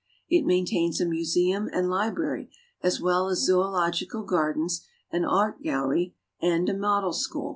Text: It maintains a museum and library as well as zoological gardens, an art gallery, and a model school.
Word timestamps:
It 0.27 0.47
maintains 0.47 0.99
a 0.99 1.05
museum 1.05 1.69
and 1.71 1.87
library 1.87 2.49
as 2.81 2.99
well 2.99 3.27
as 3.27 3.45
zoological 3.45 4.23
gardens, 4.23 4.83
an 5.11 5.25
art 5.25 5.61
gallery, 5.61 6.15
and 6.41 6.67
a 6.69 6.73
model 6.75 7.13
school. 7.13 7.49